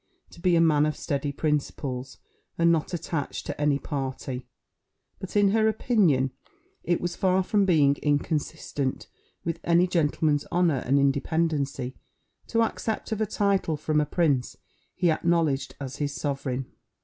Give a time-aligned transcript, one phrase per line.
[0.31, 2.17] to be a man of steady principles,
[2.57, 4.47] and not attached to any party;
[5.19, 6.31] but, in her opinion,
[6.83, 9.05] it was far from being inconsistent
[9.45, 11.95] with any gentleman's honour and independency,
[12.47, 14.57] to accept of a title from a prince
[14.95, 16.65] he acknowledged as his sovereign.